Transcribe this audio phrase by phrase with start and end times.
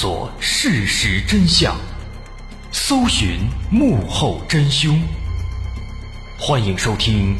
[0.00, 1.76] 索事实真相，
[2.70, 4.96] 搜寻幕后真凶。
[6.38, 7.34] 欢迎收听《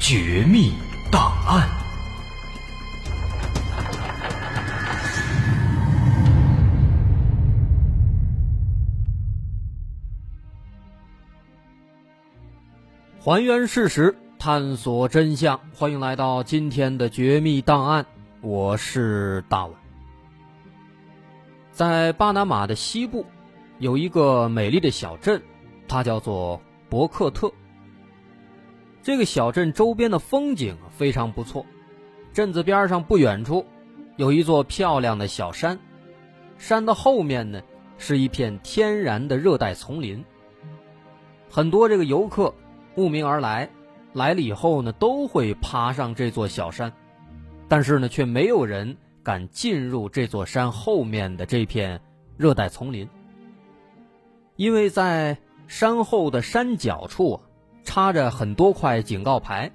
[0.00, 0.72] 绝密
[1.12, 1.68] 档案》，
[13.24, 15.60] 还原事实，探索真相。
[15.72, 18.02] 欢迎来到今天的《绝密档案》，
[18.40, 19.81] 我是大碗。
[21.72, 23.24] 在巴拿马的西部，
[23.78, 25.42] 有一个美丽的小镇，
[25.88, 27.50] 它叫做博克特。
[29.02, 31.64] 这个小镇周边的风景非常不错，
[32.34, 33.64] 镇子边上不远处
[34.16, 35.78] 有一座漂亮的小山，
[36.58, 37.62] 山的后面呢
[37.96, 40.22] 是一片天然的热带丛林。
[41.48, 42.54] 很多这个游客
[42.94, 43.70] 慕名而来，
[44.12, 46.92] 来了以后呢都会爬上这座小山，
[47.66, 48.98] 但是呢却没有人。
[49.22, 52.00] 敢进入这座山后面的这片
[52.36, 53.08] 热带丛林，
[54.56, 57.40] 因为在山后的山脚处啊，
[57.84, 59.70] 插着很多块警告牌，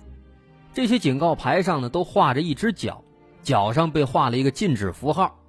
[0.73, 3.03] 这些警告牌上呢都画着一只脚，
[3.41, 5.39] 脚上被画了一个禁止符号，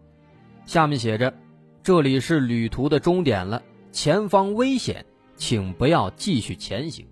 [0.64, 1.34] 下面写着
[1.82, 5.04] ：“这里是旅途的终点了，前方危险，
[5.36, 7.06] 请不要继续前行。”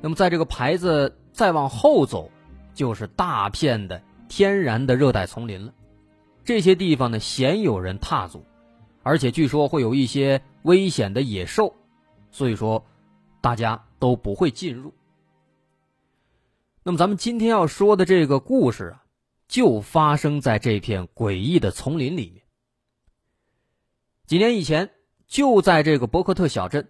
[0.00, 2.30] 那么，在这个牌子再往后走，
[2.74, 4.00] 就是大片的。
[4.28, 5.72] 天然的热带丛林了，
[6.44, 8.44] 这些地方呢鲜有人踏足，
[9.02, 11.74] 而且据说会有一些危险的野兽，
[12.30, 12.84] 所以说
[13.40, 14.92] 大家都不会进入。
[16.82, 19.04] 那么咱们今天要说的这个故事啊，
[19.48, 22.42] 就发生在这片诡异的丛林里面。
[24.26, 24.90] 几年以前，
[25.26, 26.88] 就在这个伯克特小镇，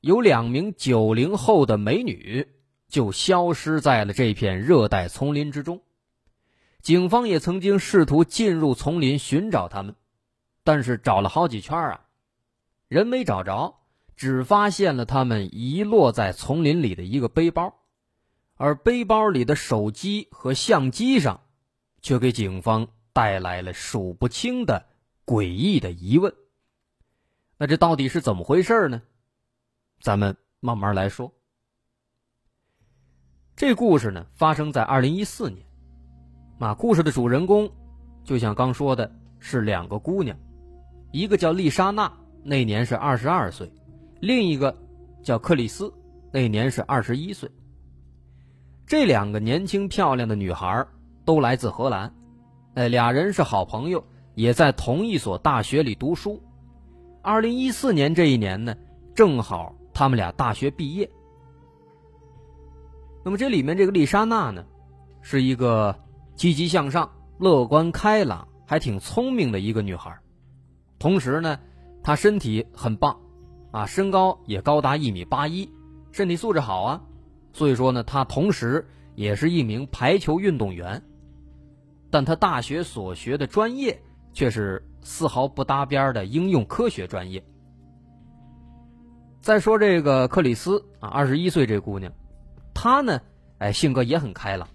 [0.00, 2.48] 有两名九零后的美女
[2.88, 5.80] 就消失在了这片热带丛林之中。
[6.82, 9.96] 警方也曾经试图进入丛林寻找他们，
[10.64, 12.06] 但是找了好几圈啊，
[12.88, 13.80] 人没找着，
[14.16, 17.74] 只发现了他们遗落在丛林里的一个背包，
[18.54, 21.42] 而背包里的手机和相机上，
[22.00, 24.86] 却给警方带来了数不清的
[25.26, 26.34] 诡异的疑问。
[27.58, 29.02] 那这到底是怎么回事呢？
[30.00, 31.34] 咱们慢慢来说。
[33.54, 35.69] 这故事呢，发生在二零一四年。
[36.60, 37.70] 啊，故事的主人公，
[38.22, 40.36] 就像刚说的，是两个姑娘，
[41.10, 42.12] 一个叫丽莎娜，
[42.44, 43.66] 那年是二十二岁；
[44.20, 44.76] 另一个
[45.22, 45.90] 叫克里斯，
[46.30, 47.50] 那年是二十一岁。
[48.86, 50.86] 这两个年轻漂亮的女孩
[51.24, 52.12] 都来自荷兰，
[52.74, 54.04] 哎，俩人是好朋友，
[54.34, 56.38] 也在同一所大学里读书。
[57.22, 58.76] 二零一四年这一年呢，
[59.14, 61.10] 正好他们俩大学毕业。
[63.24, 64.62] 那么这里面这个丽莎娜呢，
[65.22, 65.96] 是一个。
[66.40, 70.18] 积极向上、乐观开朗，还挺聪明的一个女孩。
[70.98, 71.60] 同时呢，
[72.02, 73.20] 她身体很棒，
[73.72, 75.70] 啊，身高也高达一米八一，
[76.12, 77.02] 身体素质好啊。
[77.52, 81.02] 所以说呢，她同时也是一名排球运动员。
[82.10, 84.00] 但她大学所学的专业
[84.32, 87.44] 却是丝毫不搭边的应用科学专业。
[89.42, 92.10] 再说这个克里斯啊，二十一岁这姑娘，
[92.72, 93.20] 她呢，
[93.58, 94.66] 哎，性格也很开朗。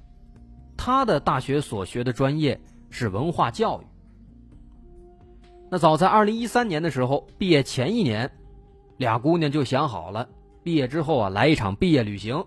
[0.78, 2.59] 他的大学所学的专业
[2.90, 3.86] 是文化教育。
[5.69, 8.30] 那早在二零一三年的时候，毕业前一年，
[8.97, 10.28] 俩姑娘就想好了，
[10.63, 12.46] 毕业之后啊，来一场毕业旅行，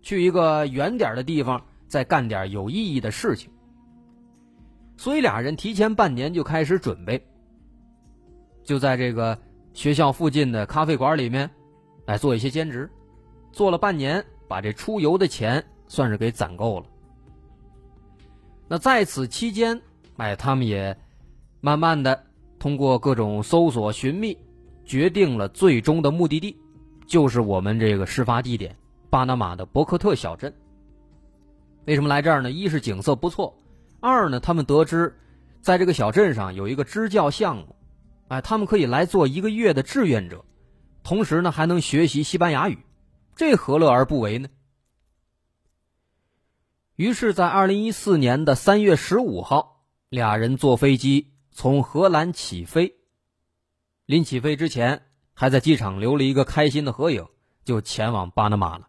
[0.00, 3.50] 去一个远点的地方，再干点有意义的事情。
[4.96, 7.22] 所以俩人提前半年就开始准备，
[8.64, 9.38] 就在这个
[9.74, 11.48] 学校附近的咖啡馆里面，
[12.06, 12.90] 来做一些兼职，
[13.52, 16.86] 做了半年，把这出游的钱算是给攒够了。
[18.68, 19.80] 那在此期间，
[20.16, 20.98] 哎，他们也
[21.60, 22.24] 慢慢的
[22.58, 24.36] 通过各种搜索寻觅，
[24.84, 26.56] 决定了最终的目的地，
[27.06, 28.76] 就是我们这个事发地点
[29.08, 30.52] 巴拿马的博克特小镇。
[31.84, 32.50] 为什么来这儿呢？
[32.50, 33.56] 一是景色不错，
[34.00, 35.14] 二呢，他们得知，
[35.60, 37.76] 在这个小镇上有一个支教项目，
[38.26, 40.44] 哎，他们可以来做一个月的志愿者，
[41.04, 42.78] 同时呢，还能学习西班牙语，
[43.36, 44.48] 这何乐而不为呢？
[46.96, 52.96] 于是，在二零一四年的三月十五号，俩人坐飞机从荷兰起飞。
[54.06, 57.28] 临起飞之前，还在机场留了一个开心的合影，
[57.66, 58.88] 就前往巴拿马了。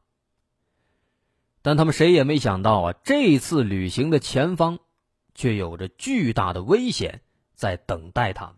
[1.61, 4.79] 但他们谁也没想到啊，这次旅行的前方，
[5.35, 7.19] 却有着巨大的危险
[7.55, 8.55] 在等待他们。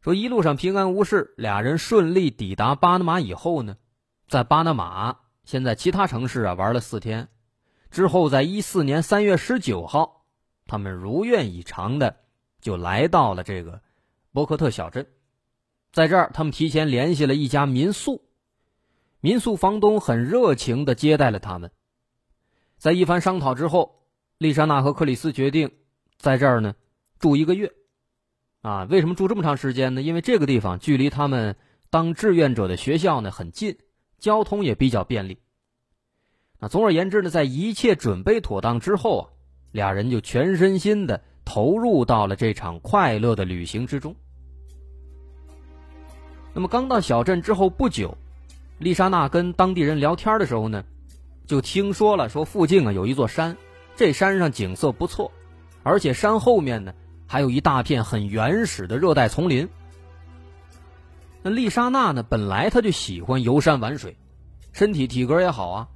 [0.00, 3.76] 说一路上平安无事，俩人顺利抵达巴拿马以后呢，
[4.28, 5.18] 在巴拿马。
[5.44, 7.28] 现在其他城市啊玩了四天，
[7.90, 10.24] 之后在一四年三月十九号，
[10.66, 12.16] 他们如愿以偿的
[12.60, 13.82] 就来到了这个
[14.32, 15.06] 博克特小镇，
[15.92, 18.24] 在这儿，他们提前联系了一家民宿，
[19.20, 21.70] 民宿房东很热情的接待了他们。
[22.78, 24.02] 在一番商讨之后，
[24.38, 25.70] 丽莎娜和克里斯决定
[26.18, 26.74] 在这儿呢
[27.18, 27.72] 住一个月。
[28.62, 30.00] 啊，为什么住这么长时间呢？
[30.00, 31.54] 因为这个地方距离他们
[31.90, 33.76] 当志愿者的学校呢很近，
[34.24, 35.36] 交通也比较便利。
[36.58, 39.22] 那总而言之呢，在一切准备妥当之后啊，
[39.70, 44.16] 俩人就全身心的投入到了这场快乐的旅行之中。
[46.54, 48.16] 那么刚到小镇之后不久，
[48.78, 50.82] 丽莎娜跟当地人聊天的时候呢，
[51.46, 53.54] 就听说了说附近啊有一座山，
[53.94, 55.30] 这山上景色不错，
[55.82, 56.94] 而且山后面呢。
[57.26, 59.68] 还有一大片很原始的热带丛林。
[61.46, 62.22] 那丽莎娜呢？
[62.22, 64.16] 本来她就喜欢游山玩水，
[64.72, 65.88] 身体体格也好啊。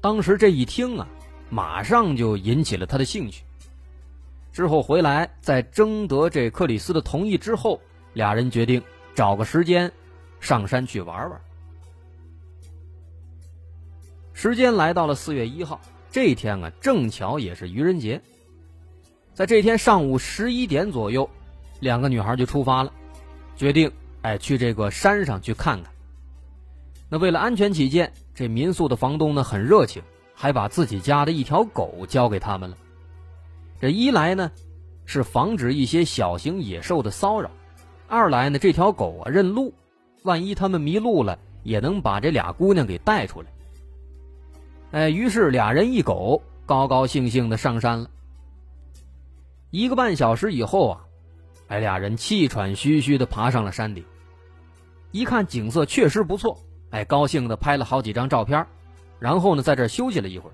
[0.00, 1.08] 当时这一听啊，
[1.50, 3.42] 马上就引起了她的兴趣。
[4.52, 7.80] 之后回来，在征得这克里斯的同意之后，
[8.12, 8.80] 俩人决定
[9.12, 9.90] 找个时间
[10.38, 11.40] 上山去玩玩。
[14.32, 15.80] 时间来到了四月一号，
[16.12, 18.22] 这天啊，正巧也是愚人节。
[19.34, 21.28] 在这天上午十一点左右，
[21.80, 22.92] 两个女孩就出发了，
[23.56, 23.90] 决定
[24.22, 25.92] 哎去这个山上去看看。
[27.08, 30.02] 那为了安全起见，这民宿的房东呢很热情，
[30.34, 32.76] 还把自己家的一条狗交给他们了。
[33.80, 34.50] 这一来呢
[35.04, 37.50] 是防止一些小型野兽的骚扰，
[38.08, 39.74] 二来呢这条狗啊认路，
[40.22, 43.48] 万一他们迷路了，也能把这俩姑娘给带出来。
[44.92, 48.08] 哎，于是俩人一狗高高兴兴的上山了。
[49.70, 51.00] 一个半小时以后啊，
[51.68, 54.04] 哎，俩人气喘吁吁的爬上了山顶。
[55.12, 56.58] 一看景色确实不错，
[56.90, 58.66] 哎，高兴的拍了好几张照片，
[59.20, 60.52] 然后呢，在这休息了一会儿。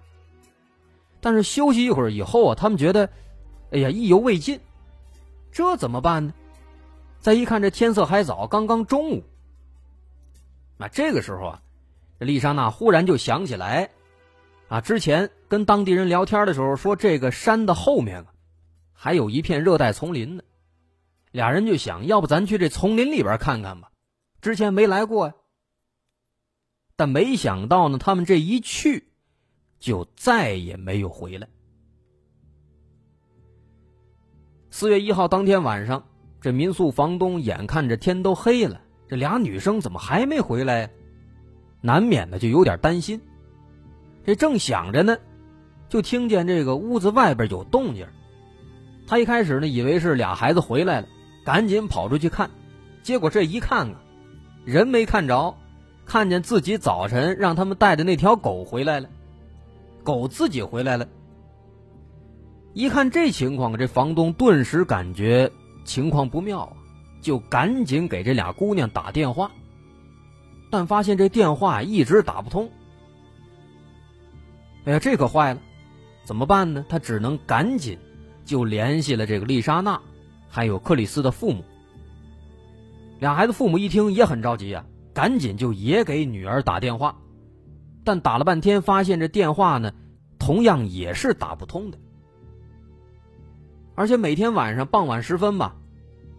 [1.21, 3.09] 但是休息一会儿以后啊，他们觉得，
[3.71, 4.61] 哎呀，意犹未尽，
[5.51, 6.35] 这怎么办呢？
[7.21, 9.25] 再一看，这天色还早，刚刚中午。
[10.77, 11.63] 那这个时候啊，
[12.21, 13.91] 这丽莎娜忽然就想起来，
[14.69, 18.27] 啊，之前跟当地人聊天的时候说，这个山的后面啊。
[19.01, 20.43] 还有一片热带丛林呢，
[21.31, 23.88] 俩人就想要不咱去这丛林里边看看吧，
[24.49, 25.35] 之前没来过呀。
[26.97, 29.05] 但没想到呢，他们这一去，
[29.79, 31.47] 就再也没有回来。
[34.71, 36.03] 四月一号当天晚上，
[36.41, 40.91] 这民宿房东眼看着天都黑了，这俩女生怎么还没回来呀？
[41.83, 43.21] 难免的就有点担心。
[44.25, 45.19] 这正想着呢，
[45.91, 48.09] 就听见这个屋子外边有动静。
[49.07, 51.09] 他一开始呢，以为是俩孩子回来了，
[51.45, 52.51] 赶紧跑出去看，
[53.03, 54.01] 结果这一看啊，
[54.69, 55.57] 人没看着，
[56.05, 59.09] 看见自己早晨让他们带的那条狗回来了，
[60.05, 61.09] 狗自己回来了。
[62.75, 65.51] 一看这情况，这房东顿时感觉
[65.87, 66.77] 情况不妙啊，
[67.23, 69.51] 就赶紧给这俩姑娘打电话，
[70.71, 72.69] 但发现这电话一直打不通。
[74.85, 75.61] 哎呀，这可坏了，
[76.25, 76.85] 怎么办呢？
[76.91, 77.99] 他只能赶紧。
[78.45, 80.01] 就联系了这个丽莎娜，
[80.51, 81.65] 还有克里斯的父母。
[83.19, 87.19] 俩孩子父母一听也很着急啊，赶紧就也给女儿打电话，
[88.05, 89.93] 但打了半天，发现这电话呢，
[90.39, 91.99] 同样也是打不通的。
[93.95, 95.75] 而且每天晚上傍晚时分吧，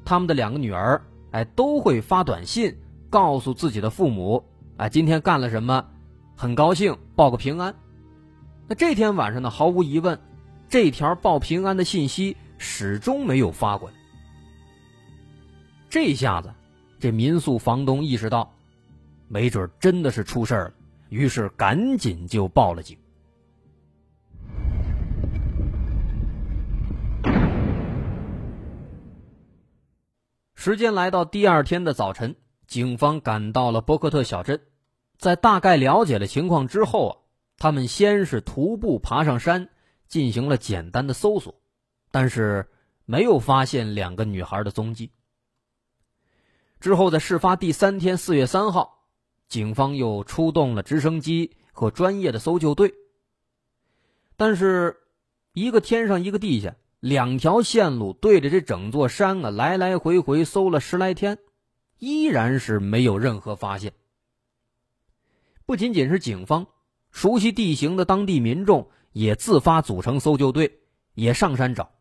[0.05, 2.77] 他们的两个女儿哎都会发短信
[3.09, 4.45] 告诉自己的父母，
[4.77, 5.85] 哎今天干了什么，
[6.35, 7.75] 很高兴报个平安。
[8.67, 10.19] 那这天晚上呢，毫无疑问。
[10.69, 13.95] 这条报平安的信息始终没有发过来。
[15.89, 16.53] 这下子，
[16.99, 18.53] 这民宿房东意识到，
[19.27, 20.73] 没准真的是出事了，
[21.09, 22.97] 于是赶紧就报了警。
[30.55, 32.35] 时间来到第二天的早晨，
[32.67, 34.61] 警方赶到了伯克特小镇，
[35.17, 37.13] 在大概了解了情况之后啊，
[37.57, 39.69] 他们先是徒步爬上山。
[40.07, 41.61] 进行了简单的搜索，
[42.09, 42.67] 但是
[43.05, 45.11] 没有发现两个女孩的踪迹。
[46.79, 49.05] 之后，在事发第三天，四月三号，
[49.47, 52.93] 警方又出动了直升机和专业的搜救队。
[54.35, 54.95] 但是，
[55.53, 61.37] 一个天上一个地下，两条线路对着这整座山啊，来来回回搜了十来天，
[61.97, 63.93] 依然是没有任何发现。
[65.65, 66.67] 不仅仅是警方，
[67.11, 68.89] 熟悉地形的当地民众。
[69.11, 70.81] 也自发组成搜救队，
[71.15, 71.91] 也上山找，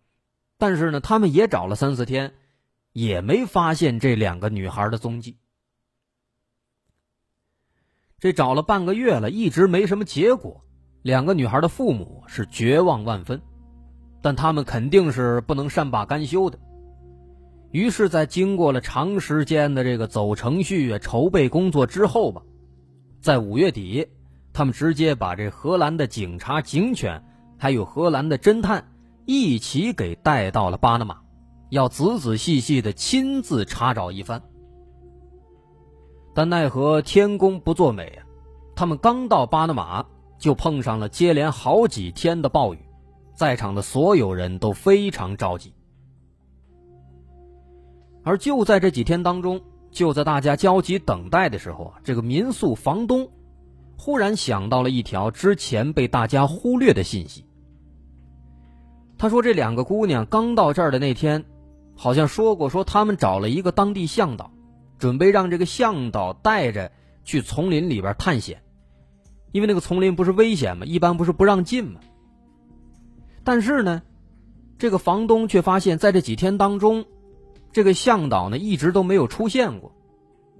[0.59, 2.35] 但是呢，他们也找了三四天，
[2.99, 5.39] 也没发现这两个女孩的踪迹。
[8.19, 10.65] 这找了半个月了，一直没什么结果，
[11.03, 13.41] 两个女孩的父母是绝望万分。
[14.21, 16.59] 但他们肯定是不能善罢甘休的。
[17.71, 22.43] 于是，在经过了长时间的这个走程序、筹备工作之后吧，
[23.21, 24.09] 在五月底，
[24.53, 27.23] 他们直接把这荷兰的警察、警犬，
[27.59, 28.91] 还有荷兰的侦探
[29.25, 31.21] 一起给带到了巴拿马，
[31.71, 34.43] 要仔仔细细的亲自查找一番。
[36.35, 38.25] 但奈何天公不作美啊，
[38.77, 40.07] 他们刚到巴拿马，
[40.39, 42.79] 就碰上了接连好几天的暴雨，
[43.35, 45.75] 在场的所有人都非常着急。
[48.23, 49.61] 而就在这几天当中，
[49.91, 53.29] 就在大家焦急等待的时候啊，这个民宿房东
[53.97, 57.45] 忽然想到了一条之前被大家忽略的信息。
[59.17, 61.45] 他说：“这两个姑娘刚到这儿的那天，
[61.99, 64.51] 好像说过，说他们找了一个当地向导，
[64.99, 66.93] 准备让这个向导带着
[67.25, 68.63] 去丛林里边探险，
[69.53, 70.87] 因为那个丛林不是危险吗？
[70.87, 72.01] 一般不是不让进吗？
[73.43, 74.01] 但是呢，
[74.79, 77.05] 这个房东却发现，在这几天当中。”
[77.71, 79.93] 这个向导呢，一直都没有出现过。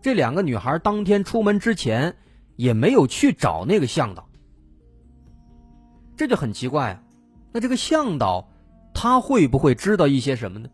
[0.03, 2.15] 这两个女孩当天出门之前，
[2.55, 4.29] 也没有去找那个向导。
[6.17, 7.03] 这就很奇怪啊。
[7.51, 8.51] 那这个向导，
[8.93, 10.69] 他会不会知道一些什么呢？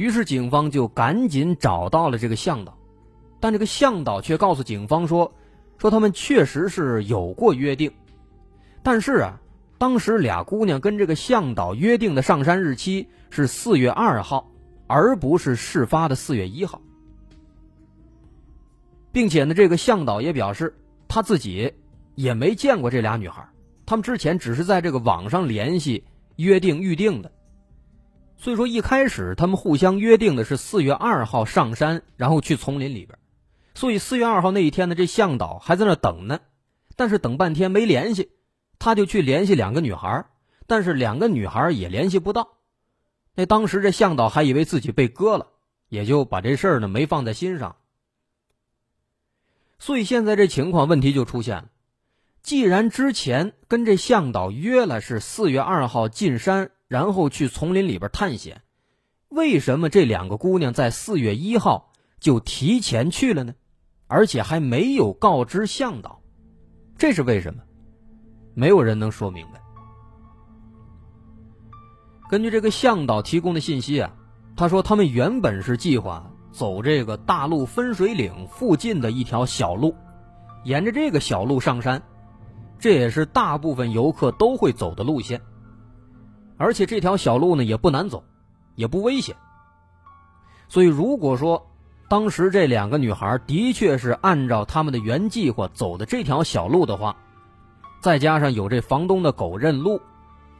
[0.00, 2.74] 于是警方就赶紧找到了这个向导，
[3.38, 5.30] 但这个向导却告诉警方说
[5.76, 7.92] ：“说他们确实是有过约定，
[8.82, 9.38] 但是啊。”
[9.76, 14.46] 当时俩姑娘跟这个向导约定的上山日期是四月二号，
[14.86, 16.78] 而不是事发的四月一号，
[19.10, 20.74] 并且呢，这个向导也表示
[21.08, 21.72] 他自己
[22.14, 23.42] 也没见过这俩女孩，
[23.86, 26.04] 他们之前只是在这个网上联系
[26.36, 27.32] 约定预定的，
[28.42, 33.18] 所以说一开始他们互相约定的是四月二号上山，然后去丛林里边，
[33.74, 36.40] 所以四月二号那一天呢，这向导还在那等呢，
[36.96, 38.30] 但是等半天没联系。
[38.78, 40.24] 他就去联系两个女孩，
[40.66, 42.56] 但是两个女孩也联系不到。
[43.34, 45.48] 那当时这向导还以为自己被割了，
[45.90, 47.76] 也就把这事儿呢没放在心上。
[49.78, 51.68] 所以现在这情况问题就出现了：
[52.42, 58.62] 既然之前跟这向导约了是四月二号进山，然后去丛林里边探险，
[59.28, 63.54] 为什么这两个姑娘在四月一号就提前去了呢？
[64.08, 66.20] 而且还没有告知向导，
[66.98, 67.62] 这是为什么？
[68.54, 69.60] 没有人能说明白。
[72.28, 74.12] 根据这个向导提供的信息啊，
[74.56, 79.94] 他说他们原本是计划走这个大陆分水岭附近的一条小路，
[80.64, 82.02] 沿着这个小路上山，
[82.80, 85.40] 这也是大部分游客都会走的路线。
[86.60, 88.22] 而且这条小路呢也不难走，
[88.74, 89.34] 也不危险。
[90.68, 91.66] 所以如果说
[92.06, 97.16] 当时这两个女孩的确是按照他们的原计划走的这条小路的话，
[98.02, 100.02] 再加上有这房东的狗认路，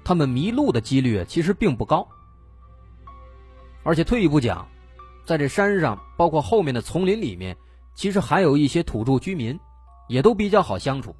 [0.02, 2.09] 他们迷路的几率其实并不高。
[3.83, 4.66] 而且退一步讲，
[5.26, 7.54] 在这山上，包括后面的丛林里面，
[7.95, 9.61] 其实还有一些土著居民，
[10.09, 11.14] 也都比较好相处。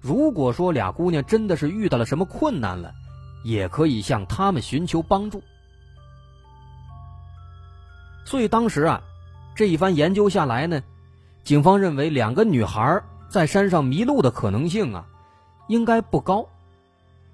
[0.00, 2.94] 如果说俩姑娘真的是遇到了什么困难了，
[3.42, 5.42] 也可以向他们寻求帮助。
[8.24, 9.02] 所以当时啊，
[9.54, 10.82] 这一番研究下来呢，
[11.44, 15.06] 警方认为两个女孩在山上迷路的可能性啊。
[15.68, 16.48] 应该不高，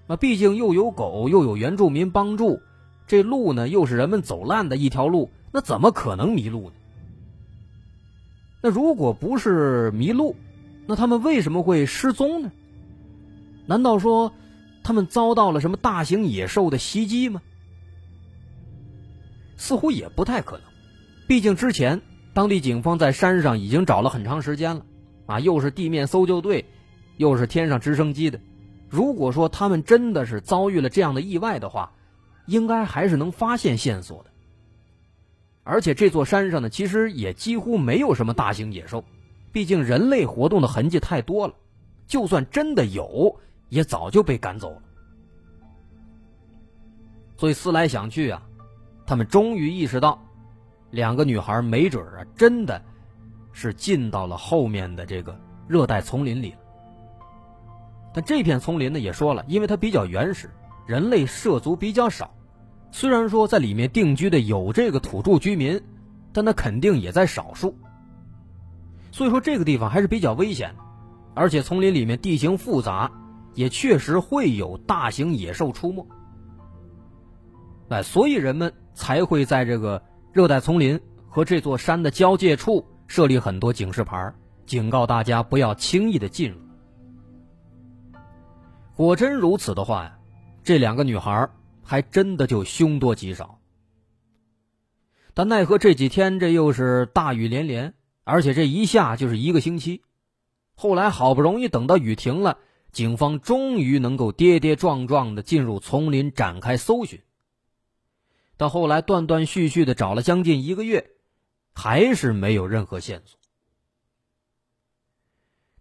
[0.06, 2.60] 那毕竟又有狗，又有原住民帮助，
[3.06, 6.72] 这路呢又是人们走烂的一条路，那怎么可能迷路呢？
[8.62, 10.36] 那如果不是迷路，
[10.86, 12.52] 那他们为什么会失踪呢？
[13.64, 14.34] 难道说
[14.86, 17.42] 他们遭到了什么大型野兽的袭击吗？
[19.56, 20.66] 似乎也不太可能，
[21.26, 22.00] 毕竟之前
[22.34, 24.86] 当地警方在山上已经找了很长时间了，
[25.26, 26.66] 啊，又是地面搜救队。
[27.16, 28.38] 又是天上直升机的，
[28.88, 31.92] 如果说他们真的是遭遇了这样的意外的话，
[32.46, 34.30] 应该还是能发现线索的。
[35.64, 39.02] 而且这座山上呢，其实也几乎没有什么大型野兽，
[39.50, 41.54] 毕竟人类活动的痕迹太多了。
[42.06, 44.82] 就算真的有，也早就被赶走了。
[47.36, 48.42] 所以思来想去啊，
[49.06, 50.18] 他们终于意识到，
[50.90, 52.82] 两个女孩没准啊，真的
[53.52, 56.58] 是进到了后面的这个热带丛林里了。
[58.14, 60.50] 但这片丛林呢，也说了，因为它比较原始，
[60.86, 62.32] 人类涉足比较少。
[62.90, 65.82] 虽然说在里面定居的有这个土著居民，
[66.32, 67.76] 但那肯定也在少数。
[69.12, 70.82] 所以说这个地方还是比较危险的，
[71.34, 73.10] 而且丛林里面地形复杂，
[73.56, 76.06] 也确实会有大型野兽出没。
[77.88, 80.00] 哎，所以人们才会在这个
[80.32, 84.32] 热带丛林和这座山的交界处设立很多警示牌，
[84.66, 86.58] 警告大家不要轻易的进入。
[88.94, 90.18] 果真如此的话呀，
[90.62, 91.48] 这两个女孩
[91.82, 93.58] 还真的就凶多吉少。
[95.34, 97.94] 但奈何这几天这又是大雨连连，
[98.24, 100.02] 而且这一下就是一个星期。
[100.74, 102.58] 后来好不容易等到雨停了，
[102.96, 107.20] 警方终于能够跌跌撞撞的进入丛林展开搜寻。
[108.56, 111.10] 到后来断断续续的找了将近一个月，
[111.74, 113.38] 还是没有任何线索。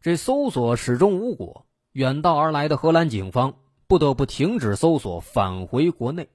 [0.02, 6.28] 这搜索始终无果，远道而来的荷兰警方不得不停止搜索，返回国内。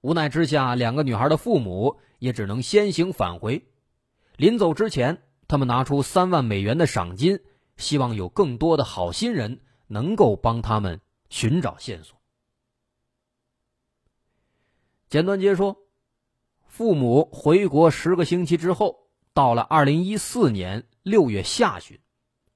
[0.00, 3.64] 无奈之下，两个女孩的父母也只能先行返回。
[4.36, 7.38] 临走之前，他们拿出三万美元的赏金，
[7.82, 12.16] 希望有更多的好心人能够帮他们寻找线索。
[15.10, 15.76] 简短截说，
[16.66, 21.98] 父母回国十个星期之后，到了二零一四年六月下旬，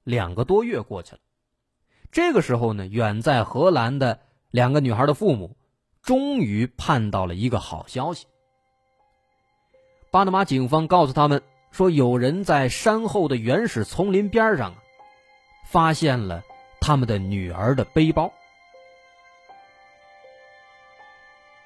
[0.03, 1.19] 两个多月过去了。
[2.11, 5.55] 这个时候呢，远在荷兰的两个女孩的父母，
[6.01, 8.25] 终于盼到了一个好消息。
[10.09, 14.81] 巴拿马警方告诉他们说，有人在山后的原始丛林边上啊，
[15.69, 16.43] 发现了
[16.79, 18.31] 他们的女儿的背包。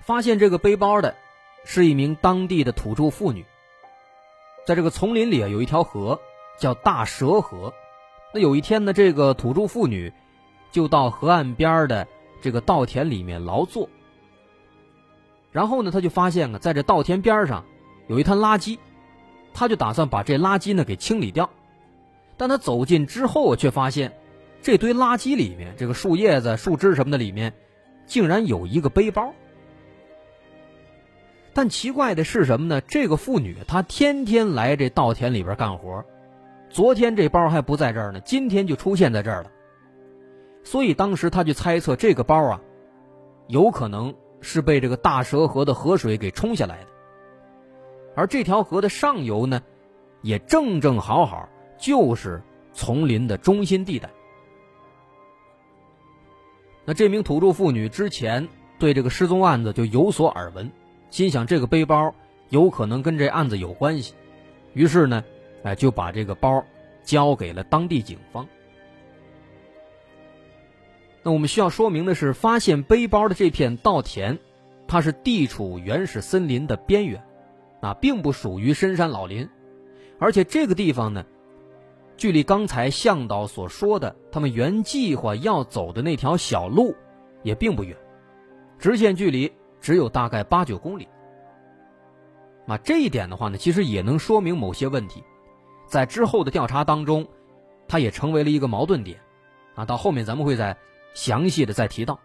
[0.02, 1.16] 发现这个背包的，
[1.64, 3.46] 是一名当地的土著妇女。
[4.66, 6.20] 在这个丛林里啊，有一条河，
[6.58, 7.74] 叫大蛇河。
[8.34, 10.12] 那有一天呢，这个土著妇女
[10.72, 12.08] 就到河岸边的
[12.42, 13.88] 这个稻田里面劳作。
[15.52, 17.64] 然后呢，他就发现啊，在这稻田边上
[18.08, 18.80] 有一滩垃圾，
[19.54, 21.50] 他就打算把这垃圾呢给清理掉。
[22.42, 24.14] 但他走近之后，却发现
[24.64, 27.54] 这堆垃圾里面，这个树叶子、树枝什么的里面，
[28.08, 29.32] 竟然有一个背包。
[31.54, 32.82] 但奇怪的是什么呢？
[32.82, 36.04] 这个妇女她天天来这稻田里边干活，
[36.68, 39.52] 昨天这包还不在这儿呢，今天就出现在这儿了。
[40.64, 42.60] 所以当时他就猜测这个包啊，
[43.50, 46.88] 有可能是被这个大蛇河的河水给冲下来的。
[48.16, 49.62] 而这条河的上游呢，
[50.24, 51.48] 也正正好好
[51.82, 52.42] 就是
[52.72, 54.10] 丛林的中心地带。
[56.86, 58.48] 那这名土著妇女之前
[58.80, 60.72] 对这个失踪案子就有所耳闻。
[61.10, 62.16] 心想这个背包
[62.48, 64.14] 有可能跟这案子有关系，
[64.74, 65.26] 于是呢，
[65.64, 66.64] 哎就把这个包
[67.04, 68.48] 交给了当地警方。
[71.22, 74.40] 那我们需要说明的是，发现背包的这片稻田，
[74.88, 77.22] 它是地处原始森林的边缘，
[77.82, 79.50] 啊，并不属于深山老林，
[80.18, 81.26] 而且这个地方呢，
[82.22, 86.96] 距离刚才向导所说的他们原计划要走的那条小路
[87.42, 87.98] 也并不远，
[88.78, 89.52] 直线距离。
[89.80, 91.08] 只有大概八九公里，
[92.68, 95.24] 啊，这一点的话呢，其实也能说明某些问题，
[95.88, 97.28] 在之后的调查当中，
[97.88, 99.20] 它也成为了一个矛盾点，
[99.74, 100.78] 啊，到后面咱们会再
[101.16, 102.20] 详细的再提到。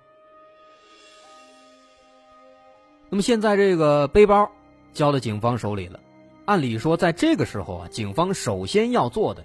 [3.09, 4.53] 那么现在这个背包
[4.93, 5.99] 交到警方手里了，
[6.45, 9.43] 按理说在这个时候啊，警方首先要做的，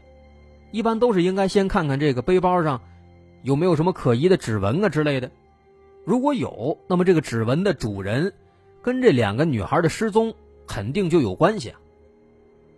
[0.71, 2.81] 一般都是应该先看看这个背包上
[3.43, 5.29] 有没有什么可疑的指纹啊之类的。
[6.03, 8.33] 如果有，那么这个指纹的主人
[8.81, 10.33] 跟这两个女孩的失踪
[10.65, 11.79] 肯定就有关系啊！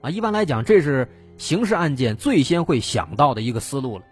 [0.02, 4.06] 啊，一般来讲，这是刑事案件最先会想到的一个思路了。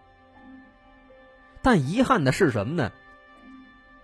[1.62, 2.92] 但遗憾的是什么呢？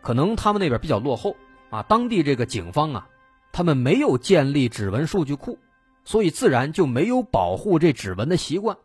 [0.01, 1.35] 可能他们那边比较落后
[1.69, 3.07] 啊，当地这个警方啊，
[3.51, 5.57] 他们没有建立指纹数据库，
[6.03, 8.77] 所以自然就没有保护这指纹的习惯。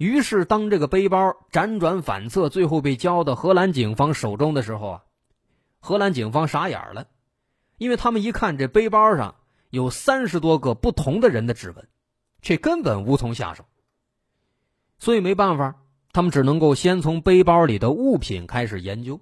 [0.00, 5.04] 于是，当这个背包辗转反侧，最后被交到荷兰警方手中的时候啊，
[5.78, 7.08] 荷兰警方傻眼了，
[7.76, 9.34] 因为他们一看这背包上
[9.68, 11.86] 有三十多个不同的人的指纹，
[12.40, 13.66] 却根本无从下手。
[14.98, 15.82] 所以没办法，
[16.12, 19.20] 他们只能够先从背包里的物品开始研究，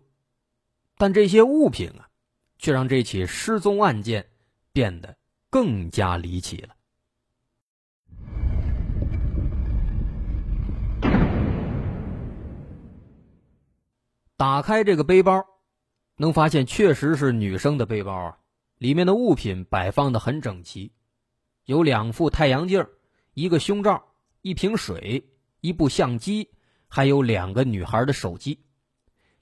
[0.96, 2.06] 但这些物品啊，
[2.56, 4.28] 却让这起失踪案件
[4.72, 5.16] 变得
[5.50, 6.76] 更加离奇了。
[14.38, 15.44] 打开这个背包，
[16.16, 18.38] 能发现确实是女生的背包啊，
[18.76, 20.92] 里面的物品摆放的很整齐，
[21.64, 22.86] 有两副太阳镜，
[23.34, 24.04] 一个胸罩，
[24.40, 25.28] 一瓶水，
[25.60, 26.50] 一部相机，
[26.86, 28.60] 还有两个女孩的手机，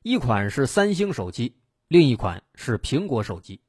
[0.01, 3.61] 一款是三星手机，另一款是苹果手机。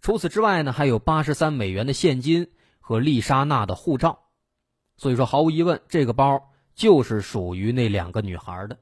[0.00, 4.26] 除此之外呢，还有八十三美元的现金和丽莎娜的护照，
[4.96, 8.78] 所以说毫无疑问，这个包就是属于那两个女孩的。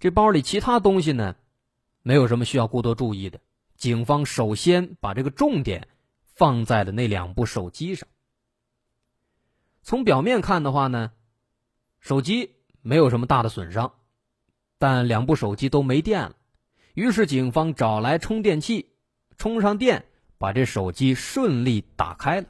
[0.00, 1.34] 这包里其他东西呢，
[2.02, 3.40] 没有什么需要过多注意的。
[3.76, 5.88] 警方首先把这个重点
[6.22, 8.08] 放在了那两部手机上。
[9.82, 11.12] 从表面看的话呢，
[11.98, 13.92] 手机没有什么大的损伤，
[14.78, 16.36] 但两部手机都没电了。
[16.94, 18.90] 于是警方找来充电器，
[19.36, 20.04] 充上电，
[20.38, 22.46] 把这手机顺利打开了。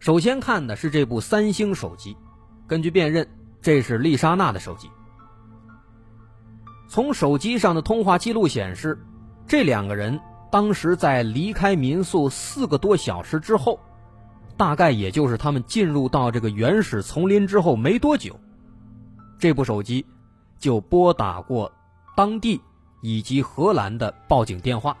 [0.00, 2.16] 首先看的是这部三星手机，
[2.66, 3.28] 根据辨认，
[3.60, 4.88] 这是丽莎娜的手机。
[6.88, 8.98] 从手机上的通话记录显示，
[9.46, 10.20] 这两个人
[10.50, 13.78] 当时在离开民宿四个多小时之后。
[14.58, 18.40] 大概也就是他们进入到这个原始丛林之后没多久，
[19.38, 20.06] 这部手机
[20.58, 21.70] 就拨打过
[22.16, 22.58] 当地
[23.02, 24.96] 以及荷兰的报警电话。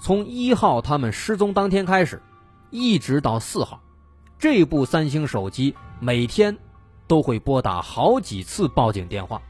[0.00, 2.22] 从一号他们失踪当天开始，
[2.70, 3.82] 一直到四号，
[4.38, 6.56] 这部三星手机每天
[7.08, 9.42] 都会拨打好几次报警电话。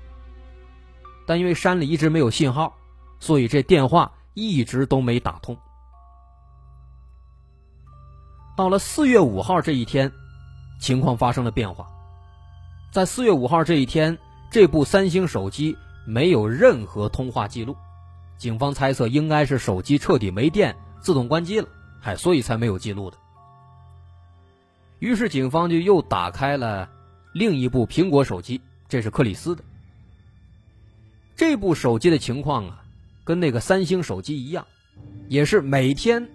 [1.31, 2.77] 但因为山里一直没有信号，
[3.21, 5.57] 所以这电话一直都没打通。
[8.57, 10.11] 到了四月五号这一天，
[10.81, 11.89] 情况发生了变化。
[12.91, 14.19] 在四月五号这一天，
[14.51, 17.77] 这部三星手机没有任何通话记录，
[18.37, 21.69] 警方猜测应该是手机彻底没电，自动关机了，
[22.01, 23.17] 嗨，所以才没有记录的。
[24.99, 26.91] 于是警方就又打开了
[27.33, 29.63] 另一部苹果手机，这是克里斯的。
[31.41, 32.85] 这部手机的情况啊，
[33.25, 34.67] 跟那个三星手机一样，
[35.27, 36.29] 也是每天。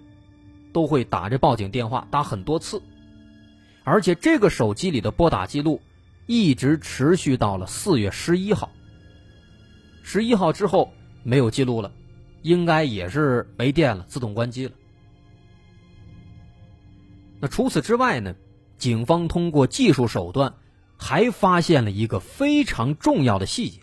[0.72, 2.82] 都会打着报警电话，打很多次，
[3.84, 5.80] 而且这个手机里的拨打记录
[6.26, 8.68] 一直持续到了四月十一号。
[10.02, 10.92] 十一号之后
[11.22, 11.92] 没有记录了，
[12.42, 14.72] 应该也是没电了，自动关机了。
[17.38, 18.34] 那除此之外呢？
[18.76, 20.52] 警方通过技术手段
[20.98, 23.80] 还发现了一个非常重要的细节：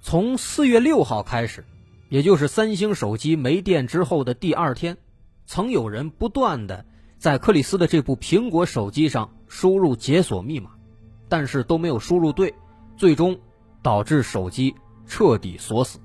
[0.00, 1.64] 从四月六号开始。
[2.08, 4.98] 也就是三星手机没电之后的第二天，
[5.46, 6.84] 曾有人不断的
[7.18, 10.70] 在克里斯的这部苹果手机上输入解锁密码，
[11.28, 12.52] 但是都没有输入对，
[12.96, 13.38] 最终
[13.80, 14.74] 导致手机
[15.06, 16.00] 彻底锁死。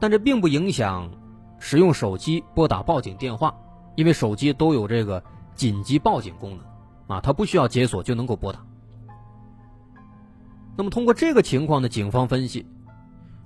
[0.00, 1.12] 但这并不影响
[1.60, 3.54] 使用手机拨打报警电话，
[3.94, 5.22] 因为手机都有这个
[5.54, 8.66] 紧急报警功能，啊，它不需要解锁就能够拨打。
[10.76, 12.66] 那么通过这个情况的警方分析。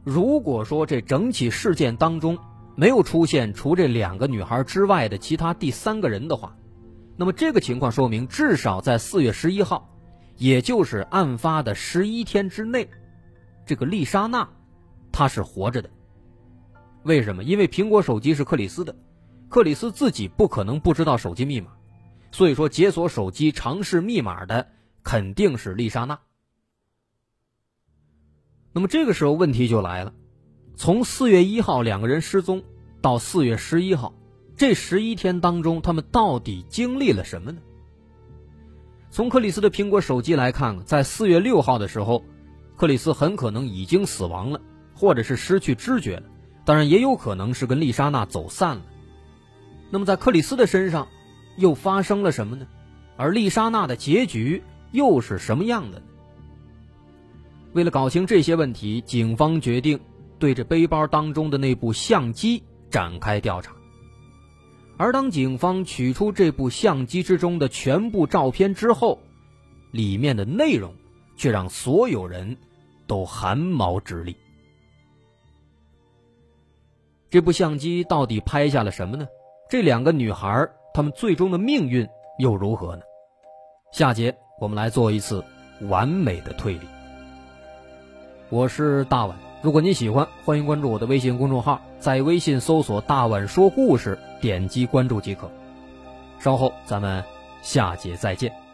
[0.05, 2.39] 如果说这整起事件当中
[2.75, 6.57] 没有出现除这两个女孩之外的其他第三个人的话，
[7.17, 9.91] 那么这个情况说明至少在四月十一号，
[10.37, 12.89] 也就是案发的十一天之内，
[13.67, 14.49] 这个丽莎娜
[15.13, 15.91] 她是活着的。
[17.03, 17.45] 为什么？
[17.45, 18.95] 因为苹果手机是克里斯的，
[19.49, 21.73] 克里斯自己不可能不知道手机密码，
[22.33, 24.69] 所以说解锁手机尝试密码的
[25.03, 26.19] 肯定是丽莎娜。
[28.79, 30.13] 那么这个时候问题就来了，
[30.77, 32.63] 从四月一号两个人失踪
[33.03, 34.15] 到四月十一号，
[34.57, 37.59] 这十一天当中，他们到底经历了什么呢？
[39.11, 42.23] 从克里斯的苹果手机来看，在四月六号的时候，
[42.77, 44.61] 克里斯很可能已经死亡了，
[44.95, 46.23] 或者是失去知觉了，
[46.65, 48.83] 当然也有可能是跟丽莎娜走散了。
[49.91, 51.09] 那么在克里斯的身上
[51.57, 52.65] 又发生了什么呢？
[53.17, 54.63] 而丽莎娜的结局
[54.93, 56.01] 又是什么样的？
[57.73, 60.01] 为了搞清这些问题，警方决定
[60.39, 63.75] 对着背包当中的那部相机展开调查。
[64.97, 69.21] 而当警方取出这部相机之中的全部照片之后，
[69.93, 70.93] 里面的内容
[71.37, 72.57] 却让所有人
[73.07, 74.37] 都汗毛直立。
[77.31, 79.29] 这部相机到底拍下了什么呢？
[79.71, 83.03] 这两个女孩她们最终的命运又如何呢？
[83.93, 85.45] 下节我们来做一次
[85.83, 86.98] 完美的推理。
[88.51, 95.51] 我是大碗，如果您喜欢，欢迎关注我的微信公众号，在微信搜索“大碗说故事”，点击关注即可。
[96.39, 97.23] 稍后咱们
[97.61, 98.68] 下节再见。